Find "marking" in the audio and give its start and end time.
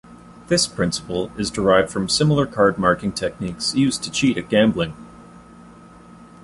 2.79-3.11